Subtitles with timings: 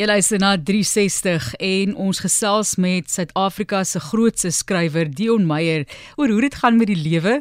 [0.00, 5.82] Jy luister na 360 en ons gesels met Suid-Afrika se grootste skrywer Dion Meyer
[6.16, 7.34] oor hoe dit gaan met die lewe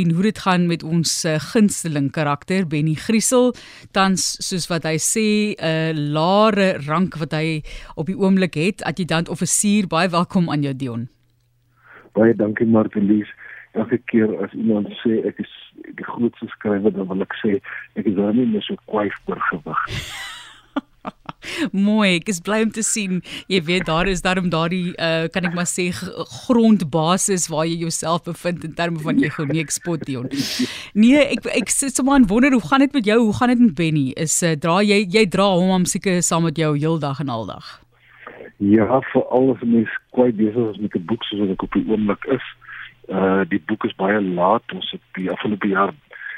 [0.00, 3.52] en hoe dit gaan met ons eh, gunsteling karakter Benny Griesel.
[3.92, 5.26] Tans soos wat hy sê
[5.60, 7.60] 'n lare rank wat hy
[8.00, 8.80] op die oomblik het.
[8.88, 11.08] Adjutant offisier baie welkom aan jou Dion.
[12.14, 13.28] Baie dankie Martelies.
[13.74, 15.52] Elke keer as iemand sê ek is
[16.00, 17.60] die grootste skrywer dan wil ek sê
[18.00, 19.84] ek is daarmee net so kwyf oor gewig
[21.86, 23.22] Mooi, ek is bly om te sien.
[23.52, 28.24] Jy weet daar is daarom daardie uh kan ek maar sê grondbasis waar jy jouself
[28.28, 30.28] bevind in terme van jy gou nie ekspot Dion.
[30.94, 33.18] Nee, ek ek sit sommer aan wonder hoe gaan dit met jou?
[33.24, 34.06] Hoe gaan dit met Benny?
[34.16, 37.76] Is uh, dra jy jy dra hom om seker saam met jou heeldag en aldag.
[38.58, 42.24] Ja, vir alles mens kwai besig met 'n boek soos wat ek op die oomblik
[42.24, 42.46] is.
[43.08, 44.64] Uh die boek is baie laat.
[44.72, 45.92] Ons het die afgelope jaar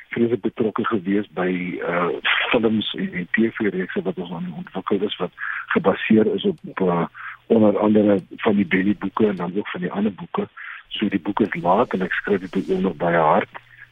[0.08, 1.50] vreeslik betrokke gewees by
[1.82, 2.08] uh
[2.50, 5.32] films en TV-reekse wat ons aan ontwikkel is wat
[5.74, 7.06] gebaseer is op uh,
[7.46, 10.48] onder andere van die Benny boeke en dan ook van die ander boeke.
[10.88, 13.48] So die boek is laat en ek skryf dit ook nog baie hard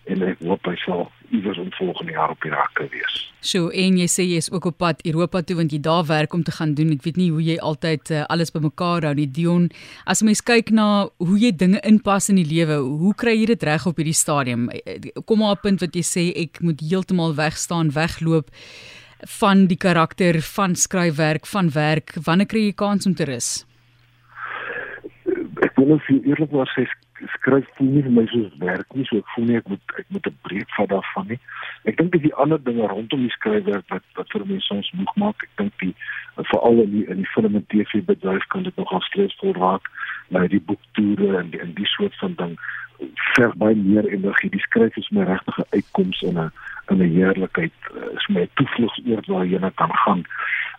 [0.06, 3.16] en ek hoop hy sal iewers in volgende jaar op die rakke wees.
[3.46, 6.34] So en jy sê jy is ook op pad Europa toe want jy daar werk
[6.34, 6.92] om te gaan doen.
[6.94, 9.26] Ek weet nie hoe jy altyd uh, alles bymekaar hou nie.
[9.26, 9.68] Dion,
[10.06, 13.66] as mens kyk na hoe jy dinge inpas in die lewe, hoe kry jy dit
[13.66, 14.68] reg op hierdie stadium?
[14.70, 18.50] Eh, eh, kom maar op 'n punt wat jy sê ek moet heeltemal wegstaan, wegloop
[19.41, 22.14] van die karakter van skryfwerk, van werk.
[22.24, 23.64] Wanneer kry jy kans om te rus?
[25.67, 26.84] Ek wil net eerlikwaar sê
[27.34, 30.27] skryf nie vir my soos werk nie, so ek voel nie ek moet ek moet
[30.31, 31.39] 'n breek vat daarvan nie.
[31.91, 35.14] Ek dink dis die ander dinge rondom die skryfwerk wat wat vir mense soms moeg
[35.22, 35.42] maak.
[35.48, 35.94] Ek dink die
[36.53, 39.89] veral in die in die film en TV bedryf kan dit nogal stresvol raak,
[40.28, 42.59] nou die boektoere en die en die soort van ding
[43.34, 44.50] verg baie meer energie.
[44.50, 46.50] Die skryf is my regtig 'n uitkoms in 'n
[46.91, 47.72] in 'n heerlikheid.
[47.94, 50.25] Uh, is my toevlugsoord waar jy net kan gaan.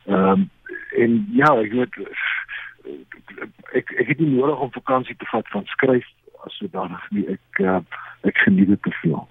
[0.05, 0.49] Ehm um,
[0.95, 1.95] en ja, ek weet
[3.79, 6.07] ek ek het nie nodig om vakansie te vat van skryf
[6.45, 7.79] as sodanig nie ek uh,
[8.27, 9.23] ek geniet dit te veel.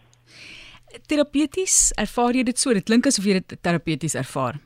[1.10, 2.72] Terapeuties, ervaar jy dit so?
[2.72, 4.58] Dit klink asof jy dit terapeuties ervaar.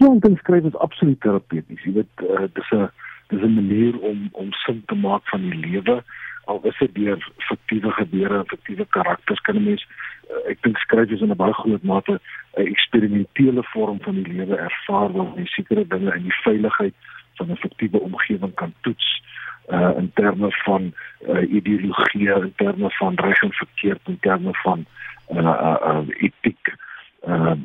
[0.00, 1.82] Ja, en dan skryf is absoluut terapeuties.
[1.86, 2.88] Jy weet uh, dis 'n
[3.30, 6.02] dis 'n manier om om sin te maak van die lewe
[6.44, 9.86] al is dit deur fiktiewe gebeure en fiktiewe karakters kan 'n mens
[10.30, 12.20] uh, ek dink skryf is in 'n baie groot mate
[12.56, 16.94] 'n eksperimentele vorm van die lewe ervaar waar jy sekere dinge in die veiligheid
[17.36, 19.22] van 'n fiktiewe omgewing kan toets
[19.68, 20.92] uh in terme van
[21.28, 24.84] uh ideologie, in terme van reg en verkeerd, in terme van
[25.28, 26.74] uh uh, uh etiek.
[27.26, 27.56] Uh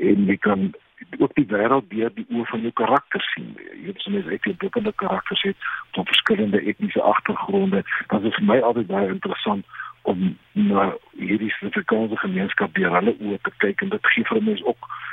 [0.00, 0.72] en jy kan
[1.18, 3.56] ook die wêreld deur die oë van jou karakter sien.
[3.56, 5.56] Jy weet soms ek het bekende karakters het
[5.90, 7.82] van verskillende etniese agtergronde.
[8.08, 9.66] Dit is vir my altyd baie interessant
[10.02, 14.64] om na hierdie Suid-Afrikaanse gemeenskap deur hulle oë te kyk en dit gee vir mense
[14.64, 15.09] ook uh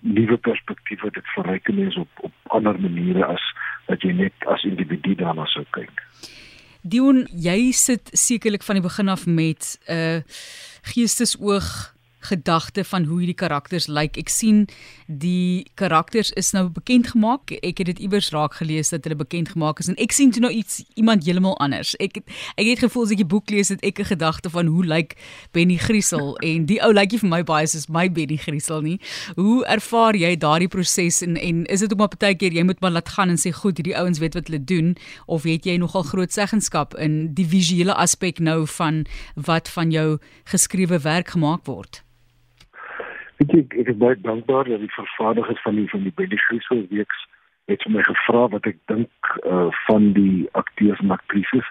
[0.00, 3.42] nuwe perspektiewe dit verryk mense op op ander maniere as
[3.86, 6.02] dat jy net as individu daarna sou kyk.
[6.86, 10.20] Dion, jy sit sekerlik van die begin af met 'n uh,
[10.82, 11.95] geestesoog
[12.28, 13.94] gedagte van hoe hierdie karakters lyk.
[13.96, 14.20] Like.
[14.26, 14.66] Ek sien
[15.06, 17.52] die karakters is nou bekend gemaak.
[17.62, 20.42] Ek het dit iewers raak gelees dat hulle bekend gemaak is en ek sien toe
[20.42, 21.94] nou iets iemand heeltemal anders.
[22.02, 24.66] Ek het, ek het gevoel as ek die boek lees het ek 'n gedagte van
[24.66, 25.16] hoe lyk
[25.52, 28.98] Benny Griesel en die ou lyk nie vir my baie soos my Benny Griesel nie.
[29.36, 32.80] Hoe ervaar jy daardie proses en en is dit ook maar baie keer jy moet
[32.80, 35.76] maar laat gaan en sê goed, hierdie ouens weet wat hulle doen of het jy
[35.76, 39.04] nogal groot seggenskap in die visuele aspek nou van
[39.34, 42.02] wat van jou geskrewe werk gemaak word?
[43.36, 46.86] Weet jy, ek is baie dankbaar dat die vervaardigers van die van die Betty Griesel
[46.88, 47.24] weeks
[47.68, 51.68] het my gevra wat ek dink uh, van die akteurs en aktrises.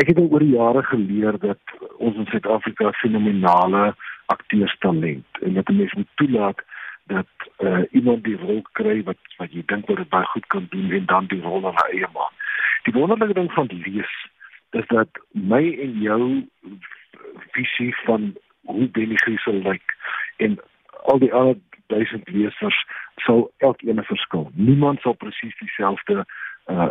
[0.00, 3.92] Ek het oor die jare geleer dat ons in Suid-Afrika fenominale
[4.34, 6.60] akteurstalent en dat mense moet toelaat
[7.12, 10.66] dat uh, iemand die rol kry wat wat jy dink wat dit baie goed kan
[10.74, 12.36] doen en dan die rol aan eie maak.
[12.84, 14.12] Die wonderlike ding van lees
[14.76, 16.22] is dat my en jou
[17.56, 18.32] visie van
[18.68, 19.96] hoe Benny Griesel lyk
[20.36, 20.58] en
[21.10, 22.78] al die ander duisend lesers
[23.16, 24.50] sal elkeen 'n verskil.
[24.54, 26.26] Niemand sal presies dieselfde
[26.66, 26.90] uh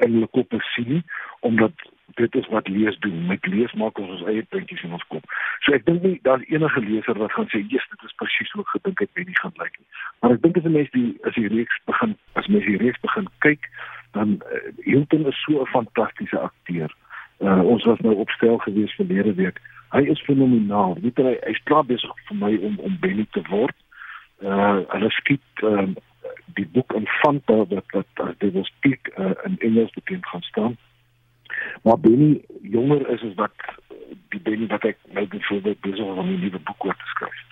[0.00, 1.02] in hulle kop sien
[1.40, 1.72] omdat
[2.14, 3.26] dit is wat lees doen.
[3.26, 5.24] Met lees maak ons ons eie puntjies in ons kop.
[5.64, 8.62] So ek dink nie daar's enige leser wat gaan sê, "Jesus, dit is presies hoe
[8.62, 9.88] ek gedink het nie gaan lyk nie."
[10.20, 13.00] Maar ek dink as 'n mens die as die reeks begin, as mens die reeks
[13.00, 13.68] begin kyk,
[14.12, 16.90] dan uh, Hilton is so 'n fantastiese akteur.
[17.40, 19.60] Uh ons was nou opstel gewees verlede week
[19.92, 20.96] hy is fenomenaal.
[21.04, 23.76] Weet jy, hy's klaar besig vir my om om Benny te word.
[24.40, 25.88] Uh hulle skiet uh,
[26.56, 30.76] die boek Infanta wat wat as dit was piek uh, in Engels bekend gaan staan.
[31.82, 33.66] Maar Benny jonger is as wat
[34.34, 37.42] die Benny wat ek nou byvoorbeeld besig is om 'n nuwe boek oor te skryf.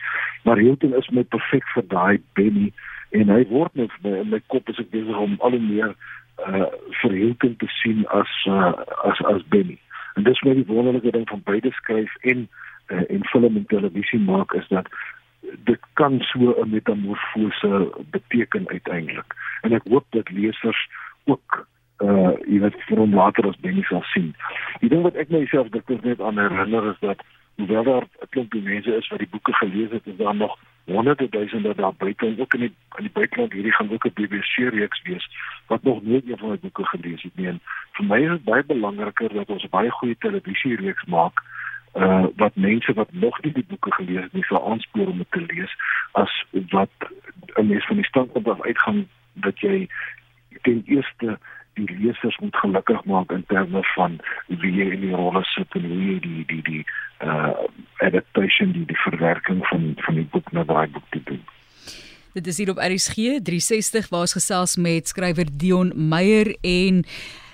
[0.45, 2.73] Maar Hilton is my perfek vir daai Benny
[3.11, 5.95] en hy word net my, in my kop is ek besig om al hoe meer
[6.49, 6.67] uh
[7.03, 8.73] verhelking te sien as uh,
[9.05, 9.79] as as Benny.
[10.15, 12.49] En dis my wonderlike ding van beide skryf en
[12.89, 14.89] uh, en film en televisie maak is dat
[15.65, 19.35] dit kan so 'n metamorfose beteken uiteindelik.
[19.61, 20.89] En ek hoop dat lesers
[21.25, 21.67] ook
[22.01, 24.35] uh jy weet vir hom later as Benny sal sien.
[24.81, 27.25] Die ding wat ek myself dit net aan herinner is dat
[27.61, 31.29] hoewel daar 'n klomp mense is wat die boeke gelees het, is daar nog honderde
[31.29, 34.55] duisende daar buite en ook in die in die buiteland hierdie gaan ook 'n BBC
[34.57, 35.31] reeks wees
[35.67, 37.47] wat nog nooit een van my boeke gelees het nie.
[37.47, 37.61] En
[37.93, 41.43] vir my is dit baie belangriker dat ons baie goeie televisie reeks maak
[41.95, 45.31] uh wat mense wat nog nie die boeke gelees het nie sal aanspoor om dit
[45.31, 45.73] te lees
[46.12, 46.95] as wat
[47.57, 49.89] 'n mens van die standpunt af uitgaan dat jy
[50.62, 51.39] ten eerste
[51.87, 55.87] die lesers moet gelukkig maak in terme van wie jy in die rolle sit en
[55.88, 56.85] hoe jy die die die
[57.25, 57.53] uh
[58.06, 61.43] adaptation die die verwerking van van die boek na daai boek te doen.
[62.32, 67.05] Dit is hier op RSG 360 waar ons gesels met skrywer Dion Meyer en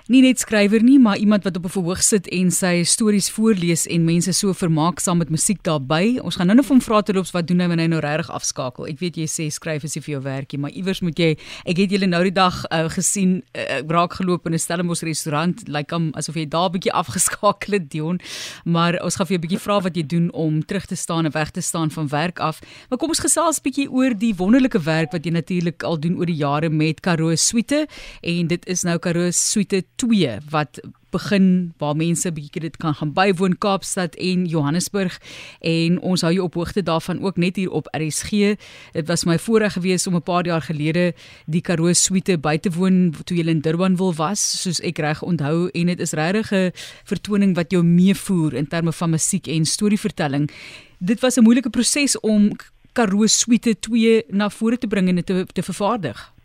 [0.07, 3.87] nie net skrywer nie, maar iemand wat op 'n verhoog sit en sy stories voorlees
[3.87, 6.19] en mense so vermaak saam met musiek daarbey.
[6.23, 8.87] Ons gaan nou net van vra terloops wat doen hy wanneer hy nou regtig afskakel.
[8.87, 11.77] Ek weet jy sê skryf is nie vir jou werkie, maar iewers moet jy ek
[11.77, 15.91] het julle nou die dag uh, gesien uh, raak geloop in 'n Stellenbosch restaurant, lyk
[15.91, 18.21] like asof jy daar 'n bietjie afgeskakel het, Dion.
[18.65, 21.25] Maar ons gaan vir jou 'n bietjie vra wat jy doen om terug te staan
[21.25, 22.61] en weg te staan van werk af.
[22.89, 26.17] Maar kom ons gesels 'n bietjie oor die wonderlike werk wat jy natuurlik al doen
[26.17, 27.89] oor die jare met Karoo Suite
[28.23, 30.81] en dit is nou Karoo Suite 2 wat
[31.17, 35.17] begin waar mense bietjie dit kan gaan bywoon Kaapstad en Johannesburg
[35.61, 38.57] en ons hou jou op hoogte daarvan ook net hier op RSG.
[38.93, 41.15] Dit was my voorreg gewees om 'n paar jaar gelede
[41.47, 45.23] die Karoo Suite by te woon toe jy in Durban wil was, soos ek reg
[45.23, 46.73] onthou en dit is regtig 'n
[47.05, 50.51] vertoning wat jou meevoer in terme van musiek en storievertelling.
[50.99, 52.53] Dit was 'n moeilike proses om
[52.93, 56.36] Karoo Suite 2 na vore te bring en dit te, te vervaardig.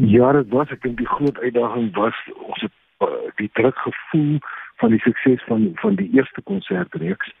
[0.00, 4.38] Ja, dit was ek dink die groot uitdaging was ons het uh, die druk gevoel
[4.78, 7.32] van die sukses van van die eerste konsertreeks.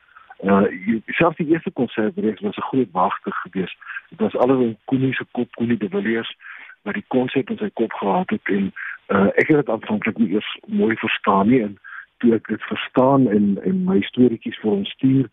[0.42, 0.64] Uh
[1.06, 3.76] selfs die eerste konsertreeks was 'n groot wagte geweest.
[4.10, 6.36] Dit was alles in Koenie se kop, Koenie de Villiers
[6.82, 8.72] wat die konsep in sy kop gehad het en
[9.06, 11.78] uh ek het dit aanvanklik nie eers mooi verstaan nie en
[12.18, 15.30] toe ek dit verstaan en en my storieetjies vir hom stuur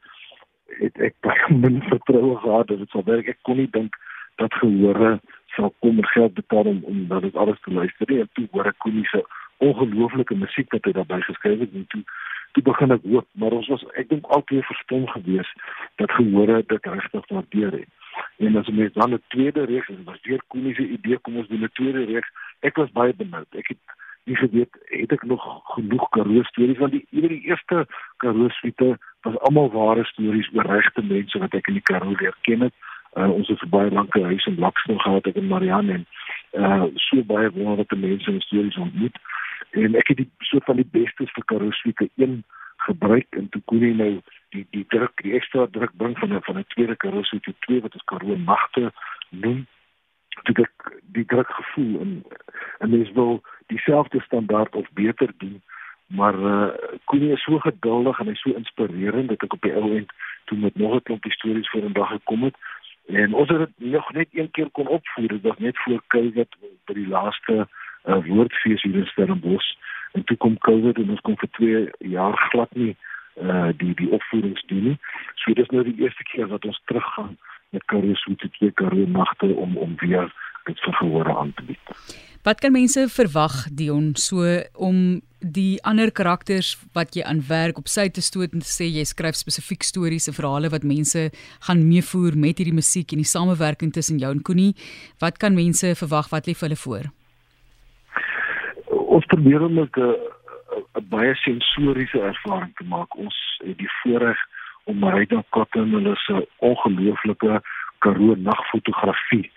[0.78, 3.28] het ek baie min vertroue gehad dat dit sou werk.
[3.28, 3.98] Ek kon nie dink
[4.36, 5.20] dat gehore
[5.56, 8.20] sal kom en geld betaal om om dat dit alles te luister nie.
[8.20, 9.24] En toe hoor ek Koenie se
[9.58, 12.04] ongelooflike musiek wat hy daarbey geskryf het en toe
[12.56, 15.50] toe begin ek hoop, maar ons was ek dink altyd verstom gewees
[16.00, 17.90] dat gehore dit regtig waardeer het.
[18.40, 21.48] En as ons dan 'n tweede reeks en was weer Koenie se idee kom ons
[21.48, 22.30] doen 'n tweede reeks.
[22.62, 23.48] Ek was baie benoud.
[23.56, 23.84] Ek het
[24.26, 25.44] nie geweet het ek nog
[25.76, 27.86] genoeg Karoo stories want die oor die eerste
[28.18, 32.38] Karoo suite was almal ware stories oor regte mense wat ek in die Karoo leer
[32.48, 32.74] ken het
[33.16, 36.06] uh, ons het baie lank 'n huis in Blackstone gehad ek en Marianne en
[36.54, 39.18] uh so baie wonderlike mense en stories ontmoet.
[39.72, 42.44] En ek het die soort van die bestes vir Karoo Suite 1
[42.78, 46.42] gebruik en toe kon jy nou die die druk die ekstra druk bring van 'n
[46.42, 48.92] van 'n tweede Karoo Suite 2 wat ons Karoo Nagte
[49.30, 49.68] noem.
[50.44, 52.24] Dit ek die druk gevoel en
[52.80, 55.62] en mens wil dieselfde standaard of beter doen
[56.08, 56.70] maar uh
[57.04, 60.12] Koenie is so geduldig en hy's so inspirerend dat ek op die ou end
[60.46, 62.56] toe met nog 'n klompie stories voor 'n dag gekom het
[63.06, 66.56] En ons het dit nog net een keer kon opvoer, dit was net voor Covid
[66.86, 67.68] by die laaste
[68.06, 69.76] uh, woordfees hier in Stellenbosch.
[70.12, 72.96] En toe kom Covid en ons kom vir 2 jaar glad nie
[73.36, 74.98] uh die die opvoerings doen nie.
[75.36, 77.38] So dis nou die eerste keer wat ons teruggaan
[77.70, 80.32] met Karoo Suite twee Karoo nagte om om weer
[80.64, 81.96] dit vir gehore aan te bied.
[82.46, 84.46] Wat kan mense verwag Dion so
[84.78, 84.98] om
[85.42, 89.02] die ander karakters wat jy aan werk op sy te stoot en te sê jy
[89.10, 91.24] skryf spesifiek stories en verhale wat mense
[91.66, 94.76] gaan meevoer met hierdie musiek en die samewerking tussen jou en Koenie.
[95.26, 97.10] Wat kan mense verwag wat lê vir hulle voor?
[98.94, 99.90] Ons probeer om 'n
[101.10, 103.10] baie sensoriese ervaring te maak.
[103.18, 103.36] Ons
[103.66, 104.38] het die voorreg
[104.86, 107.62] om Marita Cotton hulle se ongelooflike
[108.00, 109.50] Karoo nagfotografie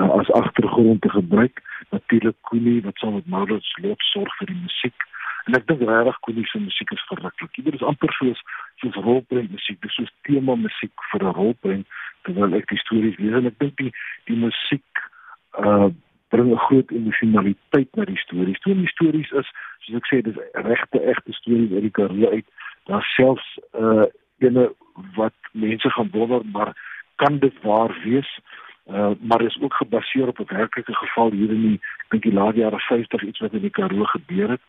[0.00, 1.62] uh, as agtergrond te gebruik.
[1.90, 5.08] Natuurlik Koenie wat saam met Maurits Lot sorg vir die musiek
[5.44, 7.58] En ek dink regtig Koenie se musiek is verruklik.
[7.66, 8.40] Dit is amper soos
[8.80, 11.86] soos rolprent musiek, dis soos tema musiek vir 'n rolprent
[12.24, 13.92] terwyl ek die stories lees en ek dink die
[14.30, 15.04] die musiek
[15.60, 15.90] uh
[16.32, 18.58] bring 'n groot emosionaliteit na die stories.
[18.64, 19.48] Toe die stories is,
[19.84, 22.48] soos ek sê, dis regte egte stories uit die Karoo uit.
[22.88, 24.08] Daar selfs uh
[24.40, 24.72] ene
[25.14, 26.72] wat mense gaan wonder maar
[27.16, 28.30] kan dit waar wees?
[28.38, 28.64] Uh,
[29.20, 32.78] maar is ook gebaseer op 'n werklike geval hier in die dink die laat jare
[32.78, 34.60] 50 iets wat in die Karoo gebeur het.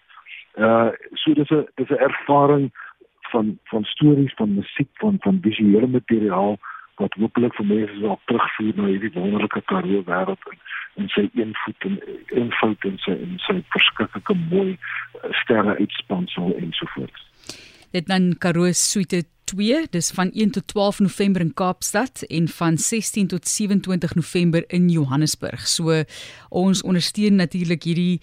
[0.55, 2.71] Uh so dis 'n dis 'n ervaring
[3.19, 6.57] van van stories van musiek van van visuele materiaal
[6.95, 10.59] wat hopelik vir mense sal terugvoer na hierdie wonderlike Karoo wêreld en
[10.95, 15.75] en sy een voet en een fout en sy en sy verskriklike mooi uh, sterre
[15.77, 17.23] uitspansel en so voort.
[17.95, 22.77] Dit dan Karoo Suite 2, dis van 1 tot 12 November in Kaapstad en van
[22.77, 25.67] 16 tot 27 November in Johannesburg.
[25.67, 26.03] So
[26.49, 28.19] ons ondersteun natuurlik hierdie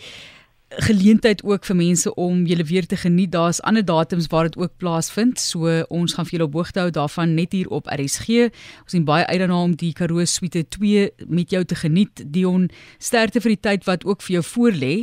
[0.72, 3.32] geleentheid ook vir mense om julle weer te geniet.
[3.32, 5.40] Daar's ander datums waar dit ook plaasvind.
[5.40, 8.52] So ons gaan vir julle op hoogte hou daarvan net hier op RSG.
[8.84, 12.24] Ons sien baie uit daarna om die Karoo Suite 2 met jou te geniet.
[12.26, 14.94] Dion, sterkte vir die tyd wat ook vir jou voorlê.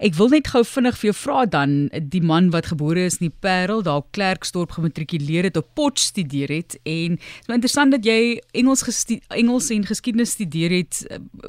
[0.00, 3.26] Ek wil net gou vinnig vir jou vra dan die man wat gebore is in
[3.26, 8.08] die Parel, daar Klerksdorp gematrikuleer het, op Pot studeer het en dit is interessant dat
[8.08, 8.80] jy Engels
[9.28, 11.02] Engels en geskiedenis studeer het.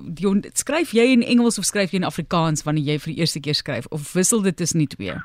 [0.03, 3.39] Dion, skryf jy in Engels of skryf jy in Afrikaans wanneer jy vir die eerste
[3.39, 5.15] keer skryf of wissel dit tussen die twee?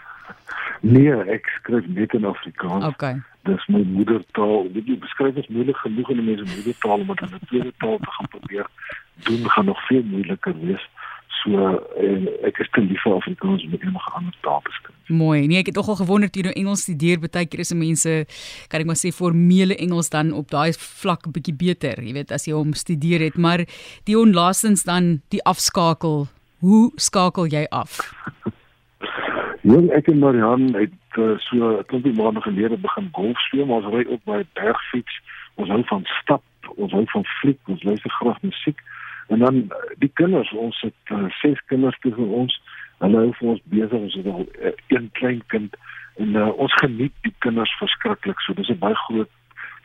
[0.86, 2.86] Nee, ek skryf net in Afrikaans.
[2.94, 3.16] Okay.
[3.50, 4.70] Dis my moedertaal.
[4.76, 7.46] Dit jy beskryf as moeilik genoeg in 'n mens se moedertaal om dit in 'n
[7.50, 8.70] tweede taal te gaan probeer
[9.26, 10.88] doen gaan nog veel moeiliker wees.
[11.46, 11.66] So
[12.02, 14.94] en ek is te lief vir Afrikaans om enige ander taal te skryf.
[15.14, 15.46] Mooi.
[15.46, 18.14] Nee, ek het tog al gewonder toe jy nou Engels studeer, baie keer is mense
[18.72, 22.48] kan ek maar sê formele Engels dan op daai vlak bietjie beter, jy weet, as
[22.48, 23.62] jy hom studeer het, maar
[24.10, 26.26] die onlaastens dan die afskakel.
[26.66, 28.00] Hoe skakel jy af?
[29.70, 33.86] Jong, ek en Marian het uh, so 'n klompie maande gelede begin golf speel, maar
[33.86, 35.14] ons ry op by bergfiets.
[35.54, 36.42] Ons hou van stap,
[36.76, 38.82] ons hou van fliek, ons luister graag musiek.
[39.26, 42.60] En dan eh, die kinders, ons het uh, ses kinders tussen ons.
[42.98, 43.98] Hulle hou vir ons besig.
[43.98, 45.76] Ons het al uh, een klein kind
[46.16, 48.40] en uh, ons geniet die kinders verskriklik.
[48.40, 49.30] So dis 'n baie groot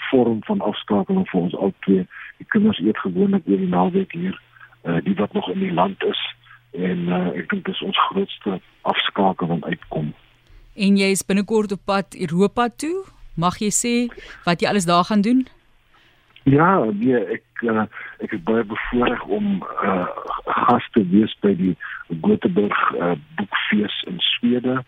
[0.09, 2.05] vorm van afskakeling vir ons albei.
[2.37, 4.37] Die kinders eet gewoonlik oor die naweek hier.
[4.83, 6.21] Uh, die wat nog in die land is
[6.71, 10.13] en uh, ek dink dis ons grootste afskakeling uitkom.
[10.75, 13.03] En jy is binnekort op pad Europa toe.
[13.35, 13.93] Mag jy sê
[14.45, 15.43] wat jy alles daar gaan doen?
[16.43, 17.85] Ja, nee, ek uh,
[18.19, 20.07] ek is baie bevoorreg om uh,
[20.45, 21.75] gas te wees by die
[22.21, 24.81] Göteborg uh, boekfees in Swede.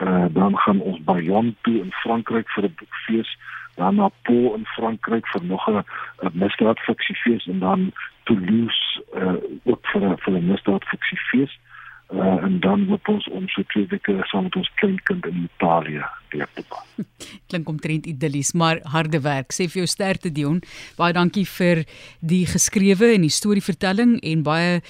[0.00, 3.30] Uh, dan gaan ons by Jon toe in Frankryk vir 'n boekfees,
[3.76, 5.84] dan na Po in Frankryk vir nog 'n
[6.32, 7.92] misdaadfiksiefees en dan
[8.24, 11.52] Toulouse uh, ook vir 'n misdaadfiksiefees.
[11.52, 11.69] Uh,
[12.18, 16.48] en dan moet ons om so twee weke saam met ons kleinkind in Italië deur
[16.54, 17.06] te gaan.
[17.50, 19.54] Klink omtrent idillies, maar harde werk.
[19.54, 20.60] Sê vir jou sterkte Dion.
[20.98, 21.84] Baie dankie vir
[22.20, 24.80] die geskrewe en die storievertelling en baie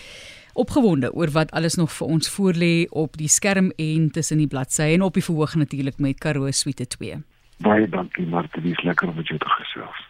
[0.61, 4.95] opgewonde oor wat alles nog vir ons voorlê op die skerm en tussen die bladsye
[4.97, 7.21] en op die verhoog natuurlik met Karoo Suite 2.
[7.65, 10.10] Baie dankie Martie, dis lekker om met jou te gesels.